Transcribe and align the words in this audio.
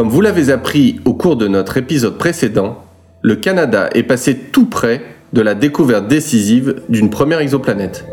Comme 0.00 0.08
vous 0.08 0.22
l'avez 0.22 0.50
appris 0.50 0.98
au 1.04 1.12
cours 1.12 1.36
de 1.36 1.46
notre 1.46 1.76
épisode 1.76 2.16
précédent, 2.16 2.78
le 3.20 3.36
Canada 3.36 3.90
est 3.92 4.02
passé 4.02 4.34
tout 4.34 4.64
près 4.64 5.02
de 5.34 5.42
la 5.42 5.54
découverte 5.54 6.08
décisive 6.08 6.80
d'une 6.88 7.10
première 7.10 7.40
exoplanète. 7.40 8.06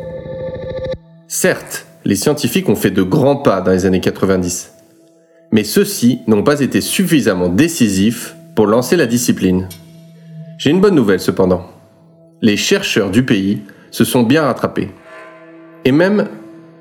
Certes, 1.29 1.87
les 2.03 2.17
scientifiques 2.17 2.67
ont 2.67 2.75
fait 2.75 2.91
de 2.91 3.03
grands 3.03 3.37
pas 3.37 3.61
dans 3.61 3.71
les 3.71 3.85
années 3.85 4.01
90, 4.01 4.73
mais 5.53 5.63
ceux-ci 5.63 6.19
n'ont 6.27 6.43
pas 6.43 6.59
été 6.59 6.81
suffisamment 6.81 7.47
décisifs 7.47 8.35
pour 8.53 8.67
lancer 8.67 8.97
la 8.97 9.05
discipline. 9.05 9.69
J'ai 10.57 10.71
une 10.71 10.81
bonne 10.81 10.95
nouvelle 10.95 11.21
cependant. 11.21 11.67
Les 12.41 12.57
chercheurs 12.57 13.11
du 13.11 13.23
pays 13.23 13.61
se 13.91 14.03
sont 14.03 14.23
bien 14.23 14.41
rattrapés, 14.41 14.89
et 15.85 15.93
même 15.93 16.27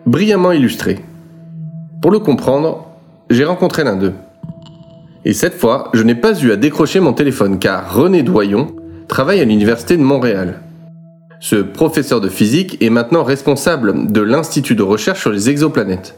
brillamment 0.04 0.50
illustrés. 0.50 0.98
Pour 2.02 2.10
le 2.10 2.18
comprendre, 2.18 2.88
j'ai 3.30 3.44
rencontré 3.44 3.84
l'un 3.84 3.94
d'eux. 3.94 4.14
Et 5.28 5.32
cette 5.32 5.58
fois, 5.58 5.90
je 5.92 6.04
n'ai 6.04 6.14
pas 6.14 6.40
eu 6.40 6.52
à 6.52 6.56
décrocher 6.56 7.00
mon 7.00 7.12
téléphone 7.12 7.58
car 7.58 7.92
René 7.92 8.22
Doyon 8.22 8.68
travaille 9.08 9.40
à 9.40 9.44
l'Université 9.44 9.96
de 9.96 10.02
Montréal. 10.02 10.60
Ce 11.40 11.56
professeur 11.56 12.20
de 12.20 12.28
physique 12.28 12.78
est 12.80 12.90
maintenant 12.90 13.24
responsable 13.24 14.12
de 14.12 14.20
l'Institut 14.20 14.76
de 14.76 14.84
recherche 14.84 15.22
sur 15.22 15.32
les 15.32 15.50
exoplanètes. 15.50 16.14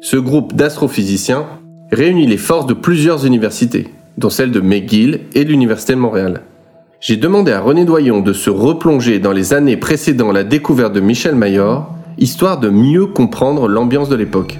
Ce 0.00 0.16
groupe 0.16 0.54
d'astrophysiciens 0.54 1.44
réunit 1.92 2.26
les 2.26 2.38
forces 2.38 2.64
de 2.64 2.72
plusieurs 2.72 3.26
universités, 3.26 3.88
dont 4.16 4.30
celle 4.30 4.52
de 4.52 4.60
McGill 4.60 5.20
et 5.34 5.44
l'Université 5.44 5.92
de 5.92 5.98
Montréal. 5.98 6.40
J'ai 7.00 7.18
demandé 7.18 7.52
à 7.52 7.60
René 7.60 7.84
Doyon 7.84 8.22
de 8.22 8.32
se 8.32 8.48
replonger 8.48 9.18
dans 9.18 9.32
les 9.32 9.52
années 9.52 9.76
précédant 9.76 10.32
la 10.32 10.44
découverte 10.44 10.94
de 10.94 11.00
Michel 11.00 11.34
Mayor, 11.34 11.94
histoire 12.16 12.58
de 12.58 12.70
mieux 12.70 13.04
comprendre 13.04 13.68
l'ambiance 13.68 14.08
de 14.08 14.16
l'époque. 14.16 14.58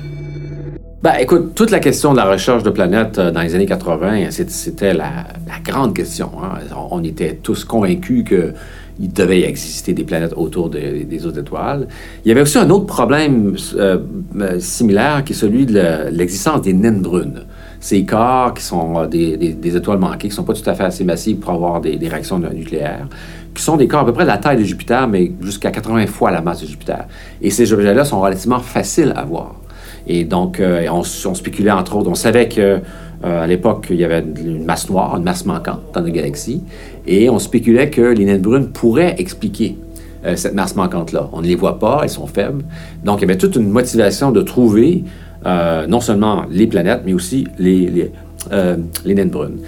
Ben, 1.04 1.16
écoute, 1.20 1.54
toute 1.54 1.70
la 1.70 1.80
question 1.80 2.12
de 2.12 2.16
la 2.16 2.24
recherche 2.24 2.62
de 2.62 2.70
planètes 2.70 3.18
euh, 3.18 3.30
dans 3.30 3.42
les 3.42 3.54
années 3.54 3.66
80, 3.66 4.30
c'était 4.30 4.94
la, 4.94 5.26
grande 5.62 5.94
question. 5.94 6.30
Hein. 6.42 6.60
On 6.90 7.04
était 7.04 7.34
tous 7.42 7.66
convaincus 7.66 8.24
qu'il 8.24 9.12
devait 9.12 9.40
y 9.40 9.44
exister 9.44 9.92
des 9.92 10.04
planètes 10.04 10.32
autour 10.34 10.70
des 10.70 11.26
autres 11.26 11.40
étoiles. 11.40 11.88
Il 12.24 12.28
y 12.30 12.32
avait 12.32 12.40
aussi 12.40 12.56
un 12.56 12.70
autre 12.70 12.86
problème 12.86 13.54
euh, 13.76 13.98
euh, 14.40 14.58
similaire 14.60 15.22
qui 15.24 15.34
est 15.34 15.36
celui 15.36 15.66
de 15.66 16.08
l'existence 16.10 16.62
des 16.62 16.72
naines 16.72 17.02
brunes. 17.02 17.42
Ces 17.80 18.06
corps 18.06 18.54
qui 18.54 18.62
sont 18.62 19.04
des, 19.04 19.76
étoiles 19.76 19.98
manquées, 19.98 20.16
qui 20.20 20.28
ne 20.28 20.32
sont 20.32 20.44
pas 20.44 20.54
tout 20.54 20.70
à 20.70 20.72
fait 20.72 20.84
assez 20.84 21.04
massives 21.04 21.36
pour 21.36 21.50
avoir 21.50 21.82
des, 21.82 21.96
des, 21.96 22.08
réactions 22.08 22.38
nucléaires, 22.38 23.08
qui 23.54 23.62
sont 23.62 23.76
des 23.76 23.88
corps 23.88 24.00
à 24.00 24.06
peu 24.06 24.14
près 24.14 24.24
de 24.24 24.28
la 24.28 24.38
taille 24.38 24.56
de 24.56 24.64
Jupiter, 24.64 25.06
mais 25.06 25.32
jusqu'à 25.42 25.70
80 25.70 26.06
fois 26.06 26.30
la 26.30 26.40
masse 26.40 26.62
de 26.62 26.66
Jupiter. 26.66 27.04
Et 27.42 27.50
ces 27.50 27.74
objets-là 27.74 28.06
sont 28.06 28.22
relativement 28.22 28.60
faciles 28.60 29.12
à 29.14 29.26
voir. 29.26 29.56
Et 30.06 30.24
donc, 30.24 30.60
euh, 30.60 30.86
on, 30.90 31.02
spéculait 31.02 31.70
entre 31.70 31.96
autres, 31.96 32.10
on 32.10 32.14
savait 32.14 32.48
que 32.48 32.60
euh, 32.60 32.80
à 33.42 33.46
l'époque, 33.46 33.86
il 33.90 33.96
y 33.96 34.04
avait 34.04 34.24
une 34.44 34.64
masse 34.64 34.90
noire, 34.90 35.16
une 35.16 35.24
masse 35.24 35.46
manquante 35.46 35.80
dans 35.94 36.02
nos 36.02 36.10
galaxies, 36.10 36.62
et 37.06 37.30
on 37.30 37.38
spéculait 37.38 37.90
que 37.90 38.02
les 38.02 38.24
naines 38.24 38.42
brunes 38.42 38.68
pourraient 38.68 39.14
expliquer 39.18 39.78
euh, 40.26 40.36
cette 40.36 40.54
masse 40.54 40.76
manquante-là. 40.76 41.30
On 41.32 41.40
ne 41.40 41.46
les 41.46 41.54
voit 41.54 41.78
pas, 41.78 42.00
elles 42.02 42.10
sont 42.10 42.26
faibles. 42.26 42.64
Donc, 43.02 43.20
il 43.20 43.22
y 43.22 43.24
avait 43.24 43.38
toute 43.38 43.56
une 43.56 43.70
motivation 43.70 44.30
de 44.30 44.42
trouver 44.42 45.04
non 45.88 46.00
seulement 46.00 46.44
les 46.50 46.66
planètes, 46.66 47.02
mais 47.04 47.12
aussi 47.12 47.46
les, 47.58 47.86
les, 47.90 48.10
les 49.04 49.14
naines 49.14 49.28
brunes. 49.28 49.58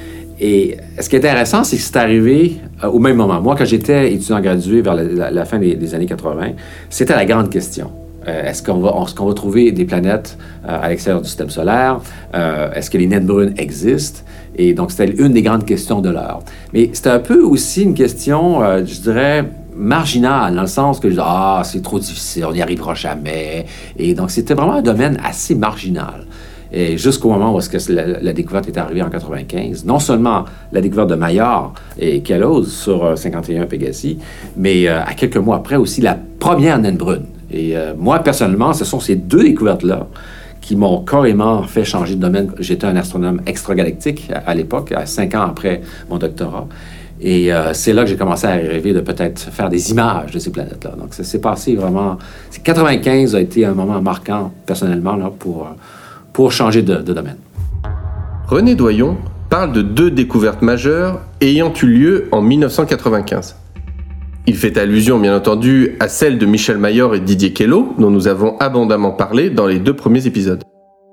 Et 0.41 0.77
ce 1.01 1.09
qui 1.09 1.17
est 1.17 1.19
intéressant, 1.19 1.65
c'est 1.65 1.77
que 1.77 1.83
c'est 1.83 1.97
arrivé 1.97 2.57
au 2.83 2.99
même 2.99 3.17
moment. 3.17 3.41
Moi, 3.41 3.57
quand 3.57 3.65
j'étais 3.65 4.13
étudiant 4.13 4.41
gradué 4.41 4.83
vers 4.83 4.95
la, 4.95 5.45
fin 5.45 5.59
des, 5.59 5.95
années 5.95 6.07
80, 6.07 6.53
c'était 6.91 7.15
la 7.15 7.25
grande 7.25 7.51
question. 7.51 7.91
Euh, 8.27 8.51
est-ce 8.51 8.63
qu'on 8.63 8.81
va, 8.81 9.35
trouver 9.35 9.73
des 9.73 9.85
planètes 9.85 10.37
euh, 10.67 10.79
à 10.83 10.89
l'extérieur 10.89 11.23
du 11.23 11.29
système 11.29 11.51
solaire? 11.51 12.01
Euh, 12.35 12.73
est-ce 12.73 12.91
que 12.91 12.99
les 12.99 13.07
naines 13.07 13.27
brunes 13.27 13.55
existent? 13.57 14.21
Et 14.57 14.75
donc, 14.75 14.91
c'était 14.91 15.13
une 15.13 15.33
des 15.33 15.43
grandes 15.43 15.65
questions 15.65 16.01
de 16.01 16.11
l'heure. 16.11 16.41
Mais 16.73 16.91
c'était 16.93 17.11
un 17.11 17.19
peu 17.19 17.43
aussi 17.43 17.83
une 17.83 17.95
question, 17.95 18.61
je 18.85 19.01
dirais, 19.01 19.45
marginale, 19.75 20.55
dans 20.55 20.63
le 20.63 20.67
sens 20.67 20.99
que, 20.99 21.09
ah, 21.19 21.61
c'est 21.63 21.83
trop 21.83 21.99
difficile, 21.99 22.47
on 22.47 22.53
n'y 22.53 22.63
arrivera 22.63 22.95
jamais. 22.95 23.67
Et 23.99 24.15
donc, 24.15 24.31
c'était 24.31 24.55
vraiment 24.55 24.75
un 24.75 24.83
domaine 24.83 25.19
assez 25.23 25.55
marginal. 25.55 26.25
Et 26.73 26.97
jusqu'au 26.97 27.29
moment 27.29 27.55
où 27.55 27.59
que 27.59 27.93
la, 27.93 28.33
découverte 28.33 28.67
est 28.69 28.79
arrivée 28.79 29.03
en 29.03 29.11
95, 29.11 29.85
non 29.85 29.99
seulement 29.99 30.47
la 30.73 30.81
découverte 30.81 31.11
de 31.11 31.15
Maillard 31.15 31.75
et 31.99 32.23
Kellos 32.23 32.65
sur 32.65 33.17
51 33.17 33.67
Pegasi, 33.67 34.19
mais 34.57 34.89
à 34.89 35.13
quelques 35.15 35.37
mois 35.37 35.57
après 35.57 35.77
aussi 35.77 36.01
la 36.01 36.19
première 36.41 36.79
naine 36.79 36.97
brune. 36.97 37.27
Et 37.51 37.77
euh, 37.77 37.95
moi, 37.97 38.19
personnellement, 38.21 38.73
ce 38.73 38.85
sont 38.85 39.01
ces 39.01 39.17
deux 39.17 39.43
découvertes-là 39.43 40.07
qui 40.61 40.75
m'ont 40.75 41.05
carrément 41.05 41.63
fait 41.63 41.85
changer 41.85 42.17
de 42.17 42.21
domaine. 42.21 42.51
J'étais 42.59 42.87
un 42.87 42.97
astronome 42.97 43.41
extragalactique 43.47 44.31
à, 44.35 44.55
l'époque, 44.55 44.93
à 44.93 45.07
cinq 45.07 45.35
ans 45.35 45.43
après 45.43 45.81
mon 46.11 46.19
doctorat. 46.19 46.67
Et 47.21 47.53
euh, 47.53 47.73
c'est 47.73 47.93
là 47.93 48.03
que 48.03 48.09
j'ai 48.11 48.17
commencé 48.17 48.47
à 48.47 48.53
rêver 48.53 48.93
de 48.93 49.01
peut-être 49.01 49.39
faire 49.41 49.69
des 49.69 49.91
images 49.91 50.33
de 50.33 50.39
ces 50.39 50.51
planètes-là. 50.51 50.97
Donc, 50.99 51.15
ça 51.15 51.25
s'est 51.25 51.41
passé 51.41 51.77
vraiment. 51.77 52.19
95 52.63 53.35
a 53.37 53.41
été 53.41 53.65
un 53.65 53.75
moment 53.75 54.03
marquant, 54.03 54.53
personnellement, 54.67 55.17
là, 55.17 55.31
pour, 55.39 55.63
euh, 55.63 55.71
pour 56.33 56.53
changer 56.53 56.83
de, 56.83 56.97
de 56.97 57.13
domaine. 57.13 57.37
René 58.49 58.75
Doyon 58.75 59.17
parle 59.49 59.73
de 59.73 59.83
deux 59.83 60.11
découvertes 60.11 60.63
majeures 60.63 61.21
ayant 61.41 61.73
eu 61.83 61.87
lieu 61.87 62.29
en 62.33 62.43
1995. 62.43 63.57
Il 64.49 64.57
fait 64.57 64.79
allusion 64.79 65.19
bien 65.19 65.37
entendu 65.37 65.97
à 65.99 66.07
celle 66.07 66.39
de 66.39 66.47
Michel 66.47 66.79
Mayor 66.79 67.17
et 67.17 67.21
Didier 67.21 67.53
Queloz, 67.53 67.87
dont 67.99 68.11
nous 68.11 68.29
avons 68.29 68.57
abondamment 68.59 69.11
parlé 69.11 69.51
dans 69.51 69.67
les 69.67 69.81
deux 69.81 69.95
premiers 69.95 70.29
épisodes. 70.29 70.63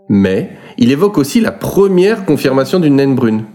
Mais 0.08 0.52
il 0.78 0.92
évoque 0.92 1.18
aussi 1.18 1.42
la 1.42 1.52
première 1.52 2.26
confirmation 2.26 2.80
d'une 2.80 2.98
naine 2.98 3.16
brune. 3.16 3.46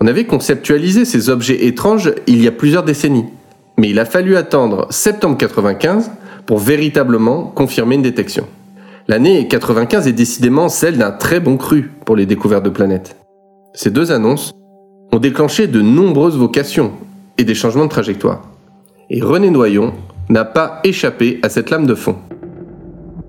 On 0.00 0.06
avait 0.06 0.26
conceptualisé 0.26 1.06
ces 1.06 1.30
objets 1.30 1.66
étranges 1.66 2.12
il 2.26 2.42
y 2.42 2.46
a 2.46 2.52
plusieurs 2.52 2.82
décennies, 2.82 3.24
mais 3.78 3.88
il 3.88 3.98
a 3.98 4.04
fallu 4.04 4.36
attendre 4.36 4.86
septembre 4.90 5.38
95 5.38 6.10
pour 6.44 6.58
véritablement 6.58 7.44
confirmer 7.44 7.94
une 7.94 8.02
détection. 8.02 8.46
L'année 9.08 9.48
95 9.48 10.08
est 10.08 10.12
décidément 10.12 10.68
celle 10.68 10.98
d'un 10.98 11.12
très 11.12 11.40
bon 11.40 11.56
cru 11.56 11.90
pour 12.04 12.16
les 12.16 12.26
découvertes 12.26 12.64
de 12.64 12.70
planètes. 12.70 13.16
Ces 13.72 13.90
deux 13.90 14.12
annonces 14.12 14.52
ont 15.10 15.18
déclenché 15.18 15.68
de 15.68 15.80
nombreuses 15.80 16.36
vocations 16.36 16.92
et 17.38 17.44
des 17.44 17.54
changements 17.54 17.84
de 17.84 17.90
trajectoire. 17.90 18.42
Et 19.08 19.22
René 19.22 19.50
Noyon 19.50 19.92
n'a 20.28 20.44
pas 20.44 20.80
échappé 20.82 21.38
à 21.44 21.48
cette 21.48 21.70
lame 21.70 21.86
de 21.86 21.94
fond. 21.94 22.16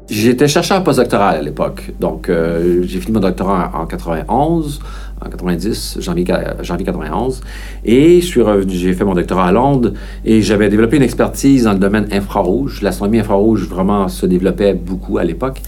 J'étais 0.10 0.48
chercheur 0.48 0.84
postdoctoral 0.84 1.36
à 1.36 1.42
l'époque. 1.42 1.92
Donc, 2.00 2.30
euh, 2.30 2.82
j'ai 2.84 3.00
fini 3.00 3.14
mon 3.14 3.20
doctorat 3.20 3.72
en 3.76 3.86
91, 3.86 4.80
en 5.24 5.30
90, 5.30 5.98
janvier, 6.00 6.26
janvier 6.62 6.86
91. 6.86 7.42
Et 7.86 8.22
j'ai 8.22 8.94
fait 8.94 9.04
mon 9.04 9.14
doctorat 9.14 9.50
à 9.50 9.52
Londres 9.52 9.94
et 10.26 10.42
j'avais 10.42 10.70
développé 10.70 10.98
une 10.98 11.04
expertise 11.04 11.66
dans 11.66 11.74
le 11.74 11.80
domaine 11.80 12.08
infrarouge. 12.12 12.82
L'astronomie 12.82 13.20
infrarouge 13.20 13.68
vraiment 13.68 14.08
se 14.08 14.26
développait 14.26 14.74
beaucoup 14.74 15.20
à 15.20 15.24
l'époque. 15.24 15.62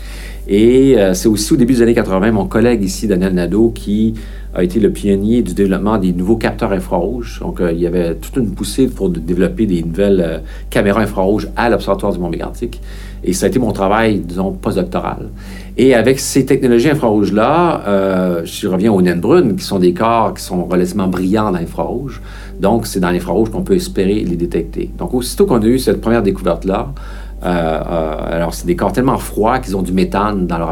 Et 0.51 0.97
euh, 0.97 1.13
c'est 1.13 1.27
aussi 1.27 1.53
au 1.53 1.57
début 1.57 1.75
des 1.75 1.83
années 1.83 1.93
80, 1.93 2.31
mon 2.31 2.47
collègue 2.47 2.83
ici, 2.83 3.05
Daniel 3.05 3.33
Nadeau, 3.33 3.69
qui 3.69 4.15
a 4.55 4.63
été 4.63 4.79
le 4.79 4.91
pionnier 4.91 5.43
du 5.43 5.53
développement 5.53 5.99
des 5.99 6.11
nouveaux 6.11 6.37
capteurs 6.37 6.71
infrarouges. 6.71 7.39
Donc, 7.39 7.61
euh, 7.61 7.71
il 7.71 7.79
y 7.79 7.85
avait 7.85 8.15
toute 8.15 8.35
une 8.35 8.49
poussée 8.49 8.87
pour 8.87 9.09
développer 9.09 9.67
des 9.67 9.83
nouvelles 9.83 10.21
euh, 10.25 10.39
caméras 10.71 11.01
infrarouges 11.01 11.47
à 11.55 11.69
l'Observatoire 11.69 12.13
du 12.13 12.19
Mont 12.19 12.29
Mégantic. 12.29 12.81
Et 13.23 13.33
ça 13.33 13.45
a 13.45 13.49
été 13.49 13.59
mon 13.59 13.73
travail, 13.73 14.17
disons, 14.17 14.51
postdoctoral. 14.53 15.29
Et 15.77 15.93
avec 15.93 16.19
ces 16.19 16.47
technologies 16.47 16.89
infrarouges-là, 16.89 18.43
je 18.45 18.67
reviens 18.67 18.93
aux 18.93 19.01
naines 19.01 19.19
brunes, 19.19 19.57
qui 19.57 19.65
sont 19.65 19.77
des 19.77 19.93
corps 19.93 20.33
qui 20.33 20.41
sont 20.41 20.63
relativement 20.63 21.07
brillants 21.07 21.51
dans 21.51 21.59
l'infrarouge. 21.59 22.21
Donc, 22.61 22.87
c'est 22.87 23.01
dans 23.01 23.11
l'infrarouge 23.11 23.49
qu'on 23.49 23.61
peut 23.61 23.75
espérer 23.75 24.21
les 24.21 24.37
détecter. 24.37 24.89
Donc, 24.97 25.13
aussitôt 25.13 25.45
qu'on 25.45 25.61
a 25.61 25.65
eu 25.65 25.79
cette 25.79 25.99
première 25.99 26.23
découverte-là, 26.23 26.93
alors 27.41 28.53
c'est 28.53 28.65
des 28.67 28.75
corps 28.75 28.91
tellement 28.91 29.17
froids 29.17 29.59
qu'ils 29.59 29.75
ont 29.75 29.81
du 29.81 29.93
méthane 29.93 30.47
dans 30.47 30.57
leur, 30.57 30.69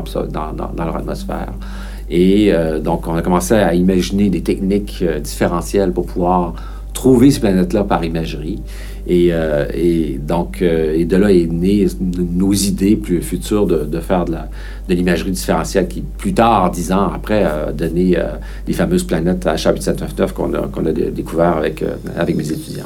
atmosphère. 0.95 1.53
Et 2.09 2.53
euh, 2.53 2.79
donc, 2.79 3.07
on 3.07 3.15
a 3.15 3.21
commencé 3.21 3.53
à 3.53 3.73
imaginer 3.73 4.29
des 4.29 4.41
techniques 4.41 4.99
euh, 5.01 5.19
différentielles 5.19 5.91
pour 5.91 6.05
pouvoir 6.05 6.53
trouver 6.93 7.31
ces 7.31 7.39
planètes-là 7.41 7.83
par 7.83 8.03
imagerie. 8.03 8.61
Et, 9.07 9.29
euh, 9.31 9.65
donc, 10.19 10.59
de 10.61 11.15
là 11.15 11.31
est 11.31 11.47
née 11.49 11.85
nos 12.01 12.53
idées 12.53 12.95
plus 12.95 13.21
futures 13.21 13.65
de, 13.65 13.99
faire 13.99 14.25
de, 14.25 14.35
l'imagerie 14.89 15.31
différentielle 15.31 15.87
qui, 15.87 16.01
plus 16.01 16.33
tard, 16.33 16.71
dix 16.71 16.91
ans 16.91 17.11
après, 17.13 17.43
a 17.43 17.71
donné 17.71 18.17
les 18.67 18.73
fameuses 18.73 19.03
planètes 19.03 19.45
HR 19.45 19.73
8799 19.75 20.33
qu'on 20.33 20.53
a, 20.53 20.67
qu'on 20.67 20.85
a 20.85 20.91
découvert 20.91 21.55
avec, 21.57 21.85
avec 22.17 22.35
mes 22.35 22.51
étudiants. 22.51 22.83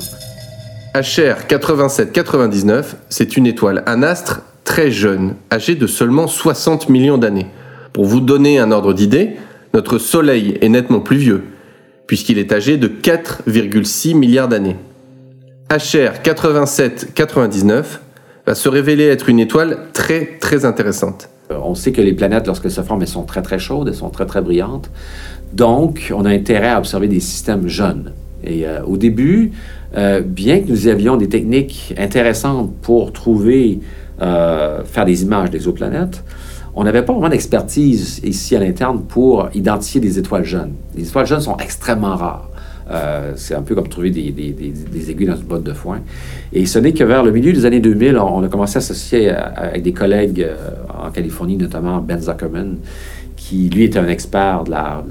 HR 0.93 1.47
8799, 1.47 2.97
c'est 3.07 3.37
une 3.37 3.47
étoile, 3.47 3.81
un 3.85 4.03
astre 4.03 4.41
très 4.65 4.91
jeune, 4.91 5.35
âgé 5.49 5.75
de 5.75 5.87
seulement 5.87 6.27
60 6.27 6.89
millions 6.89 7.17
d'années. 7.17 7.47
Pour 7.93 8.03
vous 8.03 8.19
donner 8.19 8.59
un 8.59 8.71
ordre 8.71 8.91
d'idée, 8.93 9.37
notre 9.73 9.99
Soleil 9.99 10.57
est 10.59 10.67
nettement 10.67 10.99
plus 10.99 11.15
vieux, 11.15 11.43
puisqu'il 12.07 12.37
est 12.37 12.51
âgé 12.51 12.75
de 12.75 12.89
4,6 12.89 14.15
milliards 14.15 14.49
d'années. 14.49 14.75
HR 15.69 16.23
8799 16.25 18.01
va 18.45 18.53
se 18.53 18.67
révéler 18.67 19.05
être 19.05 19.29
une 19.29 19.39
étoile 19.39 19.87
très 19.93 20.37
très 20.41 20.65
intéressante. 20.65 21.29
On 21.49 21.73
sait 21.73 21.93
que 21.93 22.01
les 22.01 22.13
planètes, 22.13 22.47
lorsqu'elles 22.47 22.71
se 22.71 22.81
forment, 22.81 23.03
elles 23.03 23.07
sont 23.07 23.23
très 23.23 23.41
très 23.41 23.59
chaudes, 23.59 23.87
elles 23.87 23.95
sont 23.95 24.09
très 24.09 24.25
très 24.25 24.41
brillantes. 24.41 24.89
Donc, 25.53 26.11
on 26.13 26.25
a 26.25 26.29
intérêt 26.31 26.71
à 26.71 26.79
observer 26.79 27.07
des 27.07 27.21
systèmes 27.21 27.69
jeunes. 27.69 28.11
Et 28.43 28.65
au 28.85 28.97
début, 28.97 29.51
bien 30.25 30.59
que 30.59 30.67
nous 30.67 30.87
avions 30.87 31.17
des 31.17 31.29
techniques 31.29 31.93
intéressantes 31.97 32.73
pour 32.81 33.11
trouver, 33.11 33.79
faire 34.19 35.05
des 35.05 35.23
images 35.23 35.51
d'exoplanètes, 35.51 36.23
on 36.73 36.83
n'avait 36.83 37.03
pas 37.03 37.13
vraiment 37.13 37.29
d'expertise 37.29 38.21
ici 38.23 38.55
à 38.55 38.59
l'interne 38.59 39.03
pour 39.03 39.49
identifier 39.53 39.99
des 39.99 40.17
étoiles 40.17 40.45
jeunes. 40.45 40.73
Les 40.95 41.07
étoiles 41.07 41.25
jeunes 41.25 41.41
sont 41.41 41.57
extrêmement 41.57 42.15
rares. 42.15 42.49
Euh, 42.89 43.33
c'est 43.35 43.55
un 43.55 43.61
peu 43.61 43.75
comme 43.75 43.87
trouver 43.87 44.09
des, 44.09 44.29
aiguilles 45.09 45.27
dans 45.27 45.35
une 45.35 45.43
botte 45.43 45.63
de 45.63 45.73
foin. 45.73 45.99
Et 46.51 46.65
ce 46.65 46.79
n'est 46.79 46.93
que 46.93 47.03
vers 47.03 47.23
le 47.23 47.31
milieu 47.31 47.53
des 47.53 47.65
années 47.65 47.79
2000, 47.79 48.17
on, 48.17 48.43
a 48.43 48.49
commencé 48.49 48.77
à 48.77 48.81
s'associer 48.81 49.29
avec 49.29 49.81
des 49.83 49.93
collègues 49.93 50.41
euh, 50.41 50.55
en 51.05 51.09
Californie, 51.11 51.57
notamment 51.57 51.99
Ben 51.99 52.21
Zuckerman, 52.21 52.77
qui, 53.51 53.69
lui, 53.69 53.83
était 53.83 53.99
un 53.99 54.07
expert 54.07 54.63
de 54.63 54.71
la, 54.71 55.03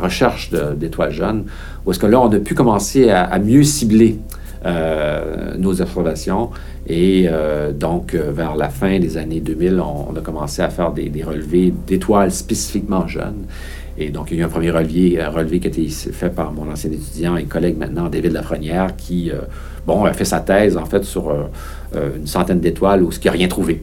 recherche 0.00 0.50
d'étoiles 0.76 1.12
jeunes, 1.12 1.44
où 1.84 1.90
est-ce 1.90 1.98
que 1.98 2.06
là, 2.06 2.20
on 2.20 2.32
a 2.32 2.38
pu 2.38 2.54
commencer 2.54 3.10
à, 3.10 3.38
mieux 3.38 3.62
cibler 3.62 4.18
euh, 4.64 5.54
nos 5.58 5.80
observations. 5.82 6.50
Et 6.88 7.28
donc, 7.78 8.14
vers 8.14 8.56
la 8.56 8.70
fin 8.70 8.98
des 8.98 9.18
années 9.18 9.40
2000, 9.40 9.80
on, 9.80 10.16
a 10.16 10.20
commencé 10.20 10.62
à 10.62 10.70
faire 10.70 10.92
des, 10.92 11.22
relevés 11.22 11.72
d'étoiles 11.86 12.30
spécifiquement 12.30 13.06
jeunes. 13.06 13.44
Et 13.98 14.10
donc, 14.10 14.30
il 14.30 14.36
y 14.36 14.40
a 14.40 14.42
eu 14.42 14.46
un 14.46 14.50
premier 14.50 14.70
relevé, 14.70 15.20
un 15.20 15.30
relevé 15.30 15.58
qui 15.58 15.68
a 15.68 15.70
été 15.70 15.88
fait 15.88 16.28
par 16.28 16.52
mon 16.52 16.70
ancien 16.70 16.90
étudiant 16.92 17.36
et 17.36 17.44
collègue 17.44 17.78
maintenant, 17.78 18.08
David 18.08 18.32
Lafrenière, 18.32 18.94
qui, 18.96 19.30
euh, 19.30 19.36
bon, 19.86 20.04
a 20.04 20.12
fait 20.12 20.26
sa 20.26 20.40
thèse, 20.40 20.76
en 20.76 20.84
fait, 20.84 21.04
sur 21.04 21.30
euh, 21.30 21.44
euh, 21.94 22.10
une 22.16 22.26
centaine 22.26 22.60
d'étoiles 22.60 23.02
où 23.02 23.10
ce 23.10 23.18
qui 23.18 23.28
n'a 23.28 23.32
rien 23.32 23.48
trouvé. 23.48 23.82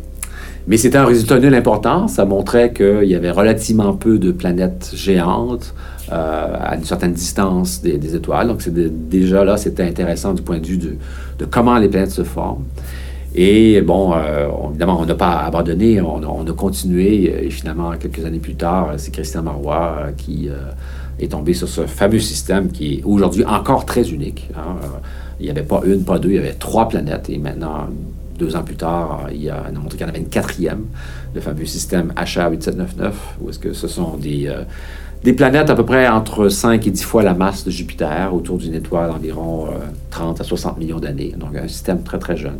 Mais 0.67 0.77
c'était 0.77 0.97
un 0.97 1.05
résultat 1.05 1.39
nul 1.39 1.53
important. 1.53 2.07
Ça 2.07 2.25
montrait 2.25 2.71
qu'il 2.71 3.05
y 3.05 3.15
avait 3.15 3.31
relativement 3.31 3.93
peu 3.93 4.17
de 4.17 4.31
planètes 4.31 4.91
géantes 4.95 5.73
à 6.09 6.75
une 6.75 6.83
certaine 6.83 7.13
distance 7.13 7.81
des, 7.81 8.15
étoiles. 8.15 8.47
Donc, 8.47 8.67
déjà 8.69 9.43
là, 9.43 9.57
c'était 9.57 9.83
intéressant 9.83 10.33
du 10.33 10.43
point 10.43 10.59
de 10.59 10.65
vue 10.67 10.77
de, 10.77 10.95
de 11.39 11.45
comment 11.45 11.77
les 11.79 11.87
planètes 11.87 12.11
se 12.11 12.23
forment. 12.23 12.65
Et 13.35 13.81
bon, 13.81 14.13
euh, 14.13 14.47
évidemment, 14.69 14.99
on 15.01 15.05
n'a 15.05 15.15
pas 15.15 15.39
abandonné, 15.39 15.99
on, 16.01 16.45
a 16.47 16.53
continué. 16.53 17.45
Et 17.45 17.49
finalement, 17.49 17.91
quelques 17.99 18.23
années 18.25 18.39
plus 18.39 18.55
tard, 18.55 18.93
c'est 18.97 19.11
Christian 19.11 19.41
Marois 19.41 19.97
euh, 19.97 20.11
qui 20.15 20.49
euh, 20.49 20.57
est 21.19 21.31
tombé 21.31 21.53
sur 21.53 21.67
ce 21.67 21.87
fameux 21.87 22.19
système 22.19 22.69
qui 22.69 22.95
est 22.95 23.03
aujourd'hui 23.03 23.43
encore 23.45 23.85
très 23.85 24.11
unique. 24.11 24.49
Hein. 24.55 24.75
Il 25.39 25.45
n'y 25.45 25.49
avait 25.49 25.63
pas 25.63 25.81
une, 25.83 26.03
pas 26.03 26.19
deux, 26.19 26.29
il 26.29 26.35
y 26.35 26.39
avait 26.39 26.53
trois 26.53 26.87
planètes. 26.87 27.27
Et 27.29 27.39
maintenant, 27.39 27.87
deux 28.37 28.55
ans 28.55 28.63
plus 28.63 28.75
tard, 28.75 29.27
il, 29.33 29.49
a, 29.49 29.71
montré 29.73 29.97
qu'il 29.97 30.01
y 30.01 30.09
en 30.09 30.09
avait 30.09 30.19
une 30.19 30.29
quatrième, 30.29 30.85
le 31.33 31.41
fameux 31.41 31.65
système 31.65 32.13
HA8799, 32.15 33.11
où 33.41 33.49
est-ce 33.49 33.59
que 33.59 33.73
ce 33.73 33.87
sont 33.87 34.17
des, 34.17 34.51
des 35.23 35.33
planètes 35.33 35.69
à 35.69 35.75
peu 35.75 35.85
près 35.85 36.07
entre 36.07 36.49
5 36.49 36.85
et 36.87 36.91
10 36.91 37.03
fois 37.03 37.23
la 37.23 37.33
masse 37.33 37.63
de 37.63 37.71
Jupiter, 37.71 38.33
autour 38.33 38.57
d'une 38.57 38.73
étoile 38.73 39.09
d'environ 39.09 39.67
30 40.09 40.41
à 40.41 40.43
60 40.43 40.77
millions 40.77 40.99
d'années. 40.99 41.33
Donc, 41.37 41.55
un 41.55 41.67
système 41.67 42.03
très, 42.03 42.19
très 42.19 42.35
jeune. 42.35 42.59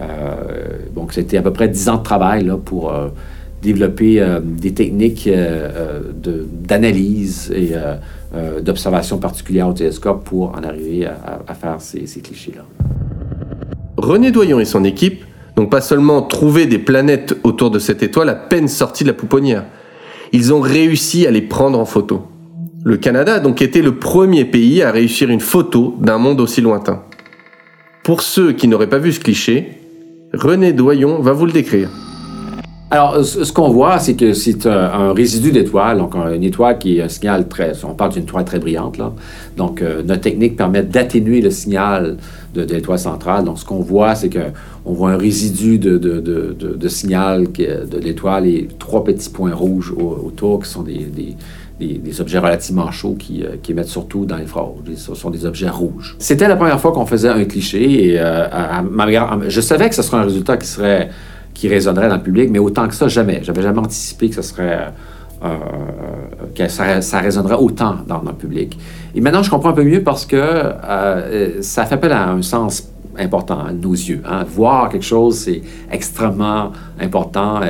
Euh, 0.00 0.78
donc, 0.94 1.12
c'était 1.12 1.36
à 1.36 1.42
peu 1.42 1.52
près 1.52 1.68
10 1.68 1.88
ans 1.88 1.96
de 1.98 2.02
travail 2.02 2.44
là, 2.44 2.56
pour 2.56 2.92
euh, 2.92 3.08
développer 3.62 4.20
euh, 4.20 4.40
des 4.42 4.74
techniques 4.74 5.28
d'analyse 6.66 7.52
et 7.54 7.72
d'observation 8.62 9.18
particulière 9.18 9.68
au 9.68 9.72
télescope 9.72 10.24
pour 10.24 10.50
en 10.50 10.62
arriver 10.62 11.06
à, 11.06 11.54
faire 11.54 11.80
ces 11.80 12.20
clichés-là. 12.20 12.64
René 14.06 14.30
Doyon 14.30 14.60
et 14.60 14.64
son 14.64 14.84
équipe 14.84 15.24
n'ont 15.56 15.66
pas 15.66 15.80
seulement 15.80 16.22
trouvé 16.22 16.66
des 16.66 16.78
planètes 16.78 17.36
autour 17.42 17.72
de 17.72 17.80
cette 17.80 18.04
étoile 18.04 18.28
à 18.28 18.36
peine 18.36 18.68
sortie 18.68 19.02
de 19.02 19.08
la 19.08 19.14
pouponnière, 19.14 19.64
ils 20.32 20.54
ont 20.54 20.60
réussi 20.60 21.26
à 21.26 21.32
les 21.32 21.42
prendre 21.42 21.76
en 21.76 21.84
photo. 21.84 22.22
Le 22.84 22.98
Canada 22.98 23.34
a 23.34 23.40
donc 23.40 23.62
été 23.62 23.82
le 23.82 23.96
premier 23.96 24.44
pays 24.44 24.80
à 24.80 24.92
réussir 24.92 25.28
une 25.28 25.40
photo 25.40 25.96
d'un 25.98 26.18
monde 26.18 26.40
aussi 26.40 26.60
lointain. 26.60 27.02
Pour 28.04 28.22
ceux 28.22 28.52
qui 28.52 28.68
n'auraient 28.68 28.88
pas 28.88 29.00
vu 29.00 29.12
ce 29.12 29.18
cliché, 29.18 29.72
René 30.32 30.72
Doyon 30.72 31.20
va 31.20 31.32
vous 31.32 31.46
le 31.46 31.52
décrire. 31.52 31.90
Alors, 32.88 33.24
ce 33.24 33.52
qu'on 33.52 33.70
voit, 33.70 33.98
c'est 33.98 34.14
que 34.14 34.32
c'est 34.32 34.64
un, 34.64 35.12
résidu 35.12 35.50
d'étoile, 35.50 35.98
donc 35.98 36.14
une 36.14 36.44
étoile 36.44 36.78
qui 36.78 36.98
est 36.98 37.02
un 37.02 37.08
signal 37.08 37.48
très... 37.48 37.72
On 37.84 37.94
parle 37.94 38.12
d'une 38.12 38.22
étoile 38.22 38.44
très 38.44 38.60
brillante, 38.60 38.96
là. 38.96 39.12
Donc, 39.56 39.82
euh, 39.82 40.04
notre 40.04 40.20
technique 40.20 40.56
permet 40.56 40.84
d'atténuer 40.84 41.40
le 41.40 41.50
signal 41.50 42.16
de, 42.54 42.62
l'étoile 42.62 43.00
centrale. 43.00 43.44
Donc, 43.44 43.58
ce 43.58 43.64
qu'on 43.64 43.80
voit, 43.80 44.14
c'est 44.14 44.30
qu'on 44.30 44.92
voit 44.92 45.10
un 45.10 45.16
résidu 45.16 45.80
de, 45.80 45.98
de, 45.98 46.88
signal 46.88 47.48
de 47.50 47.98
l'étoile 47.98 48.46
et 48.46 48.68
trois 48.78 49.02
petits 49.02 49.30
points 49.30 49.52
rouges 49.52 49.92
autour 49.92 50.62
qui 50.62 50.70
sont 50.70 50.84
des, 50.84 52.20
objets 52.20 52.38
relativement 52.38 52.92
chauds 52.92 53.16
qui, 53.18 53.42
euh, 53.42 53.56
qui 53.60 53.72
émettent 53.72 53.88
surtout 53.88 54.26
dans 54.26 54.36
l'infrarouge. 54.36 54.84
Ce 54.94 55.12
sont 55.16 55.30
des 55.30 55.44
objets 55.44 55.70
rouges. 55.70 56.14
C'était 56.20 56.46
la 56.46 56.54
première 56.54 56.80
fois 56.80 56.92
qu'on 56.92 57.04
faisait 57.04 57.30
un 57.30 57.44
cliché 57.46 58.12
et 58.12 58.20
euh, 58.20 58.46
je 59.48 59.60
savais 59.60 59.88
que 59.88 59.96
ce 59.96 60.02
serait 60.02 60.18
un 60.18 60.22
résultat 60.22 60.56
qui 60.56 60.68
serait 60.68 61.10
qui 61.56 61.68
résonnerait 61.68 62.08
dans 62.08 62.16
le 62.16 62.22
public, 62.22 62.50
mais 62.50 62.58
autant 62.58 62.86
que 62.86 62.94
ça, 62.94 63.08
jamais. 63.08 63.40
J'avais 63.42 63.62
jamais 63.62 63.78
anticipé 63.78 64.28
que 64.28 64.36
ce 64.36 64.42
serait 64.42 64.88
euh, 65.44 65.48
que 66.54 66.68
ça, 66.68 67.18
résonnerait 67.18 67.56
autant 67.56 67.96
dans, 68.06 68.22
le 68.22 68.32
public. 68.32 68.78
Et 69.14 69.20
maintenant, 69.20 69.42
je 69.42 69.50
comprends 69.50 69.70
un 69.70 69.74
peu 69.74 69.84
mieux 69.84 70.02
parce 70.02 70.26
que 70.26 70.72
ça 71.60 71.86
fait 71.86 71.94
appel 71.94 72.12
à 72.12 72.30
un 72.30 72.42
sens 72.42 72.90
important 73.18 73.58
à 73.64 73.72
nos 73.72 73.92
yeux. 73.92 74.20
Hein. 74.26 74.44
Voir 74.46 74.90
quelque 74.90 75.04
chose, 75.04 75.38
c'est 75.38 75.62
extrêmement 75.90 76.72
important 77.00 77.60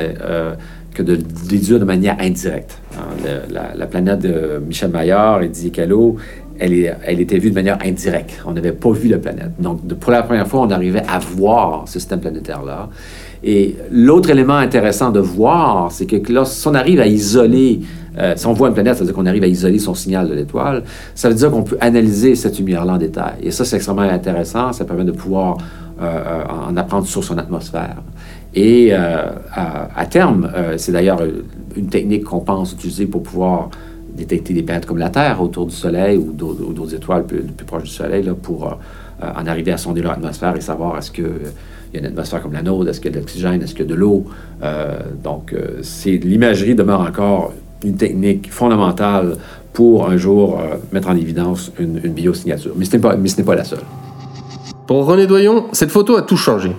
que 0.93 1.03
de 1.03 1.15
déduire 1.15 1.79
de 1.79 1.85
manière 1.85 2.17
indirecte. 2.19 2.81
Hein, 2.97 3.29
la, 3.75 3.85
planète 3.85 4.19
de 4.19 4.61
Michel 4.65 4.89
Maillard 4.89 5.43
et 5.43 5.47
Didier 5.47 5.71
Callot, 5.71 6.17
elle 6.59 7.21
était 7.21 7.37
vue 7.37 7.51
de 7.51 7.55
manière 7.55 7.77
indirecte. 7.85 8.41
On 8.45 8.51
n'avait 8.51 8.71
pas 8.71 8.91
vu 8.91 9.09
la 9.09 9.19
planète. 9.19 9.51
Donc, 9.59 9.87
pour 9.87 10.11
la 10.11 10.23
première 10.23 10.47
fois, 10.47 10.61
on 10.61 10.71
arrivait 10.71 11.03
à 11.07 11.19
voir 11.19 11.83
ce 11.85 11.99
système 11.99 12.19
planétaire-là. 12.19 12.89
Et 13.43 13.75
l'autre 13.91 14.29
élément 14.29 14.57
intéressant 14.57 15.11
de 15.11 15.19
voir, 15.19 15.91
c'est 15.91 16.05
que 16.05 16.31
lorsqu'on 16.31 16.73
arrive 16.73 16.99
à 16.99 17.07
isoler, 17.07 17.81
euh, 18.17 18.33
si 18.35 18.47
on 18.47 18.53
voit 18.53 18.69
une 18.69 18.73
planète, 18.73 18.95
ça 18.95 19.01
veut 19.01 19.05
dire 19.05 19.15
qu'on 19.15 19.25
arrive 19.25 19.43
à 19.43 19.47
isoler 19.47 19.79
son 19.79 19.93
signal 19.93 20.27
de 20.27 20.33
l'étoile, 20.33 20.83
ça 21.13 21.29
veut 21.29 21.35
dire 21.35 21.51
qu'on 21.51 21.63
peut 21.63 21.77
analyser 21.79 22.35
cette 22.35 22.57
lumière-là 22.57 22.93
en 22.93 22.97
détail. 22.97 23.35
Et 23.43 23.51
ça, 23.51 23.63
c'est 23.63 23.75
extrêmement 23.75 24.01
intéressant. 24.01 24.73
Ça 24.73 24.85
permet 24.85 25.03
de 25.03 25.11
pouvoir 25.11 25.57
euh, 26.01 26.03
euh, 26.03 26.43
en 26.69 26.75
apprendre 26.77 27.05
sur 27.05 27.23
son 27.23 27.37
atmosphère. 27.37 27.97
Et 28.55 28.91
à, 28.91 30.05
terme, 30.09 30.49
c'est 30.77 30.91
d'ailleurs 30.91 31.19
une 31.75 31.89
technique 31.89 32.23
qu'on 32.23 32.39
pense 32.39 32.73
utiliser 32.73 33.05
pour 33.05 33.21
pouvoir 33.21 33.69
détecter 34.15 34.51
des 34.51 34.63
planètes 34.63 34.87
comme 34.87 34.97
la 34.97 35.09
Terre 35.09 35.39
autour 35.43 35.67
du 35.67 35.75
Soleil 35.75 36.17
ou 36.17 36.31
d'autres 36.31 36.95
étoiles 36.95 37.27
plus, 37.27 37.43
proches 37.67 37.83
du 37.83 37.89
Soleil 37.89 38.23
là, 38.23 38.33
pour 38.33 38.79
en 39.21 39.47
arriver 39.47 39.71
à 39.71 39.77
sonder 39.77 40.01
leur 40.01 40.13
atmosphère 40.13 40.55
et 40.55 40.61
savoir 40.61 40.97
est-ce 40.97 41.11
qu'il 41.11 41.25
y 41.93 41.97
a 41.97 41.99
une 41.99 42.05
atmosphère 42.05 42.41
comme 42.41 42.53
la 42.53 42.61
nôtre, 42.61 42.89
est-ce 42.89 42.99
qu'il 42.99 43.11
y 43.11 43.13
a 43.13 43.15
de 43.15 43.19
l'oxygène, 43.19 43.61
est-ce 43.61 43.73
qu'il 43.73 43.85
y 43.85 43.87
a 43.87 43.91
de 43.91 43.95
l'eau. 43.95 44.25
donc, 45.23 45.55
c'est 45.81 46.17
l'imagerie 46.17 46.75
demeure 46.75 47.01
encore 47.01 47.53
une 47.83 47.95
technique 47.95 48.51
fondamentale 48.51 49.37
pour 49.73 50.09
un 50.09 50.17
jour 50.17 50.61
mettre 50.91 51.09
en 51.09 51.15
évidence 51.15 51.71
une 51.79 51.99
biosignature. 51.99 52.73
Mais 52.75 52.85
ce 52.85 52.97
n'est 52.97 53.43
pas 53.43 53.55
la 53.55 53.63
seule. 53.63 53.79
Pour 54.87 55.05
René 55.05 55.27
Doyon, 55.27 55.65
cette 55.73 55.91
photo 55.91 56.15
a 56.15 56.21
tout 56.21 56.37
changé. 56.37 56.71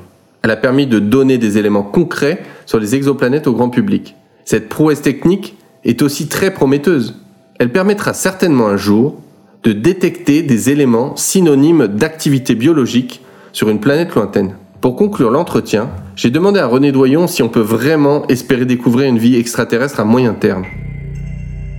Elle 0.42 0.50
a 0.50 0.56
permis 0.56 0.86
de 0.86 0.98
donner 0.98 1.36
des 1.36 1.58
éléments 1.58 1.82
concrets 1.82 2.42
sur 2.64 2.78
les 2.78 2.94
exoplanètes 2.94 3.46
au 3.46 3.52
grand 3.52 3.68
public. 3.68 4.14
Cette 4.46 4.70
prouesse 4.70 5.02
technique 5.02 5.56
est 5.84 6.00
aussi 6.00 6.26
très 6.26 6.50
prometteuse. 6.52 7.16
Elle 7.58 7.70
permettra 7.70 8.14
certainement 8.14 8.68
un 8.68 8.78
jour 8.78 9.16
de 9.62 9.72
détecter 9.72 10.42
des 10.42 10.70
éléments 10.70 11.16
synonymes 11.16 11.86
d'activité 11.86 12.54
biologique 12.54 13.22
sur 13.52 13.68
une 13.68 13.80
planète 13.80 14.14
lointaine. 14.14 14.54
Pour 14.80 14.94
conclure 14.94 15.30
l'entretien, 15.30 15.90
j'ai 16.14 16.30
demandé 16.30 16.60
à 16.60 16.66
René 16.66 16.92
Doyon 16.92 17.26
si 17.26 17.42
on 17.42 17.48
peut 17.48 17.60
vraiment 17.60 18.26
espérer 18.28 18.64
découvrir 18.64 19.08
une 19.08 19.18
vie 19.18 19.36
extraterrestre 19.36 19.98
à 19.98 20.04
moyen 20.04 20.34
terme. 20.34 20.64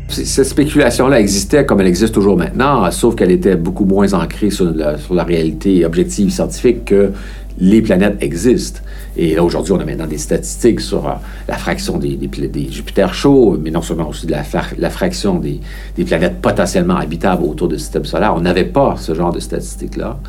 Cette 0.10 0.46
spéculation-là 0.46 1.20
existait 1.20 1.66
comme 1.66 1.82
elle 1.82 1.88
existe 1.88 2.14
toujours 2.14 2.36
maintenant, 2.36 2.90
sauf 2.92 3.16
qu'elle 3.16 3.32
était 3.32 3.56
beaucoup 3.56 3.86
moins 3.86 4.12
ancrée 4.14 4.50
sur 4.50 4.74
la, 4.74 5.24
réalité 5.24 5.86
objective 5.86 6.32
scientifique 6.32 6.86
que 6.86 7.12
les 7.60 7.82
planètes 7.82 8.18
existent. 8.22 8.80
Et 9.18 9.36
là, 9.36 9.44
aujourd'hui, 9.44 9.74
on 9.74 9.80
a 9.80 9.86
maintenant 9.86 10.08
des 10.08 10.18
statistiques 10.18 10.80
sur 10.80 11.06
euh, 11.08 11.12
la 11.48 11.58
fraction 11.58 11.98
des, 11.98 12.16
des, 12.16 12.72
Jupiter 12.72 13.14
chauds, 13.14 13.58
mais 13.62 13.70
non 13.70 13.82
seulement 13.82 14.08
aussi 14.08 14.26
de 14.26 14.32
la, 14.32 14.90
fraction 14.90 15.40
des, 15.40 15.60
planètes 16.06 16.42
potentiellement 16.42 16.96
habitables 16.96 17.44
autour 17.44 17.68
du 17.68 17.78
système 17.78 18.06
solaire. 18.06 18.34
On 18.36 18.42
n'avait 18.42 18.64
pas 18.64 18.96
ce 18.98 19.14
genre 19.14 19.34
de 19.34 19.40
statistiques-là. 19.40 20.20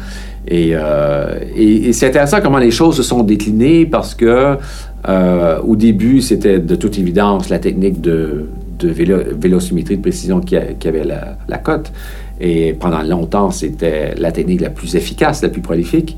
Et, 0.49 0.70
euh, 0.75 1.92
c'est 1.92 2.08
intéressant 2.08 2.40
comment 2.42 2.58
les 2.58 2.72
choses 2.72 2.96
se 2.96 3.04
sont 3.04 3.22
déclinées 3.22 3.87
parce 3.87 4.14
que 4.14 4.56
euh, 5.08 5.60
au 5.60 5.76
début, 5.76 6.20
c'était 6.20 6.58
de 6.58 6.75
toute 6.75 6.99
évidence 6.99 7.49
la 7.49 7.60
technique 7.60 8.00
de, 8.00 8.46
de 8.80 8.88
vélosymétrie 8.88 9.96
de 9.96 10.02
précision 10.02 10.40
qui, 10.40 10.56
avait 10.56 11.04
la, 11.04 11.58
cote. 11.58 11.92
Et 12.40 12.72
pendant 12.72 13.02
longtemps, 13.02 13.50
c'était 13.50 14.14
la 14.16 14.32
technique 14.32 14.60
la 14.60 14.70
plus 14.70 14.96
efficace, 14.96 15.42
la 15.42 15.50
plus 15.50 15.60
prolifique 15.60 16.16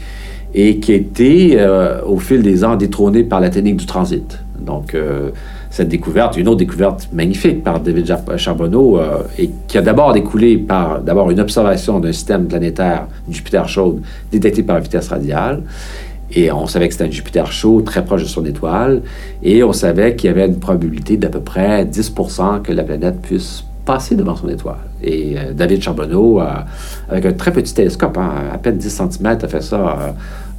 et 0.54 0.78
qui 0.78 0.92
a 0.92 0.94
été, 0.96 1.60
euh, 1.60 2.02
au 2.04 2.18
fil 2.18 2.42
des 2.42 2.64
ans, 2.64 2.76
détrôné 2.76 3.24
par 3.24 3.40
la 3.40 3.50
technique 3.50 3.76
du 3.76 3.86
transit. 3.86 4.38
Donc, 4.60 4.94
euh, 4.94 5.30
cette 5.70 5.88
découverte, 5.88 6.36
une 6.36 6.48
autre 6.48 6.58
découverte 6.58 7.08
magnifique 7.12 7.64
par 7.64 7.80
David 7.80 8.14
Charbonneau, 8.36 8.98
euh, 8.98 9.22
et 9.38 9.50
qui 9.66 9.78
a 9.78 9.82
d'abord 9.82 10.12
découlé 10.12 10.58
par 10.58 11.00
d'abord 11.00 11.30
une 11.30 11.40
observation 11.40 11.98
d'un 11.98 12.12
système 12.12 12.46
planétaire 12.46 13.06
Jupiter 13.28 13.66
chaude 13.68 14.02
détecté 14.30 14.62
par 14.62 14.80
vitesse 14.80 15.08
radiale. 15.08 15.62
Et 16.34 16.50
on 16.50 16.66
savait 16.66 16.88
que 16.88 16.94
c'était 16.94 17.06
un 17.06 17.10
Jupiter 17.10 17.50
chaud, 17.52 17.82
très 17.82 18.04
proche 18.04 18.22
de 18.22 18.28
son 18.28 18.44
étoile. 18.44 19.02
Et 19.42 19.62
on 19.62 19.72
savait 19.72 20.16
qu'il 20.16 20.28
y 20.28 20.30
avait 20.30 20.46
une 20.46 20.58
probabilité 20.58 21.16
d'à 21.16 21.28
peu 21.28 21.40
près 21.40 21.84
10% 21.84 22.62
que 22.62 22.72
la 22.72 22.82
planète 22.84 23.20
puisse 23.20 23.64
passer 23.84 24.14
devant 24.14 24.36
son 24.36 24.48
étoile. 24.48 24.76
Et 25.02 25.34
euh, 25.36 25.52
David 25.52 25.82
Charbonneau, 25.82 26.40
euh, 26.40 26.46
avec 27.08 27.26
un 27.26 27.32
très 27.32 27.52
petit 27.52 27.74
télescope, 27.74 28.16
hein, 28.16 28.30
à 28.52 28.58
peine 28.58 28.78
10 28.78 28.88
cm, 28.90 29.26
a 29.26 29.48
fait 29.48 29.62
ça 29.62 29.98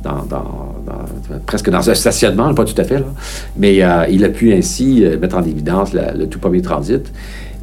euh, 0.06 0.10
presque 1.46 1.70
dans 1.70 1.90
un 1.90 1.94
stationnement, 1.94 2.54
pas 2.54 2.66
tout 2.66 2.80
à 2.80 2.84
fait, 2.84 3.02
mais 3.56 3.76
il 4.10 4.26
a 4.26 4.30
pu 4.30 4.54
ainsi 4.54 5.02
mettre 5.22 5.38
en 5.38 5.44
évidence 5.44 5.94
le 5.94 6.26
tout 6.26 6.40
premier 6.40 6.62
transit. 6.62 7.10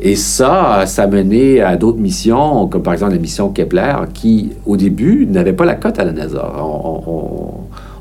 Et 0.01 0.17
ça, 0.17 0.85
ça 0.87 1.07
mené 1.07 1.61
à 1.61 1.77
d'autres 1.77 1.99
missions, 1.99 2.67
comme 2.69 2.83
par 2.83 2.95
exemple 2.95 3.13
la 3.13 3.19
mission 3.19 3.51
Kepler, 3.51 3.95
qui, 4.15 4.53
au 4.65 4.79
début, 4.79 5.27
n'avait 5.27 5.53
pas 5.53 5.67
la 5.67 5.75
cote 5.75 5.99
à 5.99 6.05
la 6.05 6.13
NASA. 6.13 6.51
On, 6.59 7.51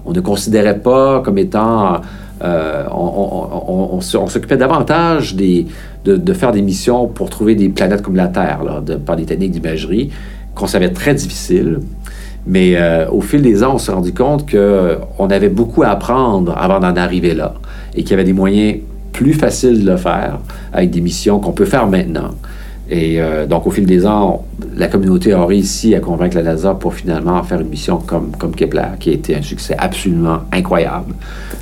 ne 0.08 0.20
considérait 0.22 0.79
pas 0.79 1.22
comme 1.22 1.38
étant... 1.38 2.01
on 2.41 4.00
s'occupait 4.01 4.58
davantage 4.58 5.36
de, 5.36 6.34
faire 6.34 6.51
des 6.51 6.62
missions 6.62 7.08
pour 7.08 7.29
trouver 7.29 7.56
des 7.56 7.70
planètes 7.70 8.01
comme 8.01 8.15
la 8.15 8.27
Terre, 8.27 8.60
par 9.06 9.15
des 9.15 9.25
techniques 9.25 9.51
d'imagerie, 9.51 10.10
qu'on 10.56 10.68
savait 10.68 10.89
très 10.89 11.13
difficiles. 11.13 11.79
Mais 12.46 12.75
euh, 12.75 13.10
au 13.10 13.22
fil 13.22 13.41
des 13.41 13.63
ans, 13.63 13.75
on 13.75 13.77
s'est 13.77 13.91
rendu 13.91 14.13
compte 14.13 14.50
qu'on 14.50 15.29
avait 15.29 15.50
beaucoup 15.50 15.84
à 15.84 15.89
apprendre 15.89 16.58
avant 16.58 16.79
d'en 16.79 16.96
arriver 16.96 17.34
là 17.34 17.53
et 17.96 18.01
qu'il 18.01 18.12
y 18.12 18.13
avait 18.13 18.24
des 18.24 18.34
moyens 18.34 18.77
plus 19.12 19.34
faciles 19.34 19.84
de 19.84 19.91
le 19.91 19.98
faire 19.98 20.39
avec 20.72 20.89
des 20.91 21.01
missions 21.01 21.39
qu'on 21.39 21.51
peut 21.51 21.65
faire 21.65 21.88
maintenant. 21.88 22.32
Et 22.89 23.22
euh, 23.22 23.46
donc, 23.46 23.67
au 23.67 23.72
fil 23.72 23.86
des 23.86 24.05
ans, 24.08 24.46
la 24.75 24.88
communauté 24.88 25.34
a 25.34 25.46
réussi 25.46 25.93
à 25.93 26.00
convaincre 26.00 26.36
la 26.36 26.43
NASA 26.43 26.74
pour 26.74 26.96
finalement 26.96 27.41
faire 27.43 27.62
une 27.62 27.69
mission 27.69 27.98
comme, 28.00 28.31
Kepler, 28.55 28.88
qui 29.00 29.12
a 29.12 29.13
été 29.13 29.36
un 29.36 29.43
succès 29.43 29.75
absolument 29.77 30.39
incroyable, 30.51 31.13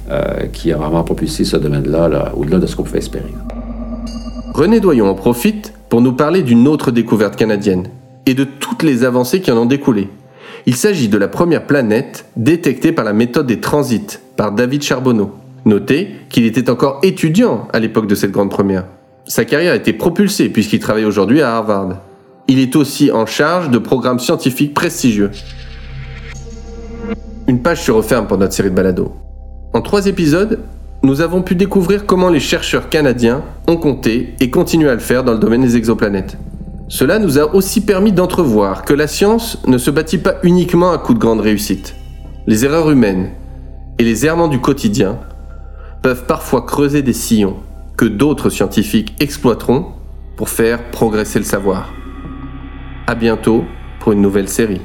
euh, 0.09 0.45
qui 0.53 0.71
a 0.71 0.77
vraiment 0.77 1.03
propulsé 1.03 1.43
ce 1.43 1.57
domaine-là 1.57 2.09
-là, 2.09 2.31
au 2.33 2.45
delà 2.45 2.59
de 2.59 2.65
ce 2.65 2.75
qu'on 2.75 2.83
pouvait 2.83 2.99
espérer. 2.99 3.33
René 4.53 4.79
Doyon 4.79 5.09
en 5.09 5.15
profite 5.15 5.73
pour 5.89 6.01
nous 6.01 6.13
parler 6.13 6.43
d'une 6.43 6.67
autre 6.67 6.91
découverte 6.91 7.35
canadienne 7.35 7.87
et 8.25 8.33
de 8.33 8.45
toutes 8.45 8.83
les 8.83 9.03
avancées 9.03 9.41
qui 9.41 9.51
en 9.51 9.57
ont 9.57 9.65
découlé. 9.65 10.09
Il 10.65 10.75
s'agit 10.75 11.09
de 11.09 11.17
la 11.17 11.27
première 11.27 11.65
planète 11.65 12.25
détectée 12.35 12.91
par 12.91 13.05
la 13.05 13.13
méthode 13.13 13.47
des 13.47 13.59
transits 13.59 14.19
par 14.35 14.53
David 14.53 14.81
Charbonneau. 14.81 15.31
Notez 15.65 16.09
qu'il 16.29 16.45
était 16.45 16.69
encore 16.69 16.99
étudiant 17.03 17.67
à 17.73 17.79
l'époque 17.79 18.07
de 18.07 18.15
cette 18.15 18.31
grande 18.31 18.49
première. 18.49 18.85
Sa 19.27 19.43
carrière 19.43 19.73
a 19.73 19.75
été 19.75 19.91
propulsée 19.91 20.47
puisqu'il 20.47 20.79
travaille 20.79 21.03
aujourd'hui 21.03 21.41
à 21.41 21.57
Harvard. 21.57 21.97
Il 22.47 22.59
est 22.59 22.77
aussi 22.77 23.11
en 23.11 23.25
charge 23.25 23.69
de 23.69 23.77
programmes 23.77 24.19
scientifiques 24.19 24.73
prestigieux. 24.73 25.31
Une 27.47 27.61
page 27.61 27.83
se 27.83 27.91
referme 27.91 28.25
pour 28.25 28.37
notre 28.37 28.53
série 28.53 28.69
de 28.69 28.75
balados. 28.75 29.13
En 29.73 29.81
trois 29.81 30.07
épisodes, 30.07 30.59
nous 31.03 31.19
avons 31.19 31.41
pu 31.41 31.55
découvrir 31.55 32.05
comment 32.05 32.29
les 32.29 32.39
chercheurs 32.39 32.87
canadiens 32.87 33.43
ont 33.67 33.75
compté 33.75 34.33
et 34.39 34.49
continuent 34.49 34.87
à 34.87 34.93
le 34.93 35.01
faire 35.01 35.25
dans 35.25 35.33
le 35.33 35.39
domaine 35.39 35.61
des 35.61 35.75
exoplanètes. 35.75 36.37
Cela 36.87 37.19
nous 37.19 37.37
a 37.37 37.53
aussi 37.53 37.81
permis 37.81 38.13
d'entrevoir 38.13 38.85
que 38.85 38.93
la 38.93 39.07
science 39.07 39.59
ne 39.67 39.77
se 39.77 39.91
bâtit 39.91 40.19
pas 40.19 40.35
uniquement 40.43 40.91
à 40.93 40.97
coup 40.97 41.13
de 41.13 41.19
grandes 41.19 41.41
réussites. 41.41 41.95
Les 42.47 42.63
erreurs 42.63 42.89
humaines 42.89 43.31
et 43.99 44.03
les 44.03 44.25
errements 44.25 44.47
du 44.47 44.61
quotidien 44.61 45.19
peuvent 46.01 46.25
parfois 46.25 46.61
creuser 46.61 47.01
des 47.01 47.13
sillons 47.13 47.57
que 47.97 48.05
d'autres 48.05 48.51
scientifiques 48.51 49.15
exploiteront 49.19 49.87
pour 50.35 50.49
faire 50.49 50.91
progresser 50.91 51.39
le 51.39 51.45
savoir. 51.45 51.91
A 53.07 53.15
bientôt 53.15 53.65
pour 53.99 54.11
une 54.13 54.21
nouvelle 54.21 54.47
série. 54.47 54.81